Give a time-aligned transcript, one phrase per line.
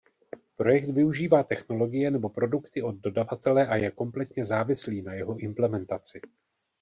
[0.55, 6.21] Projekt využívá technologie nebo produkty od dodavatele a je kompletně závislý na jeho implementaci.